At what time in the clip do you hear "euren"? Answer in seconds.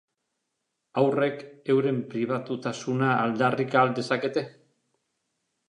1.73-1.99